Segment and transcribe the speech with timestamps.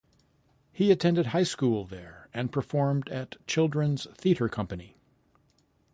[0.73, 4.95] He attended high school there and performed at Children's Theatre Company.